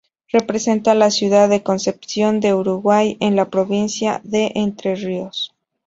[0.29, 5.53] Representa a la ciudad de Concepción del Uruguay, en la Provincia de Entre Ríos.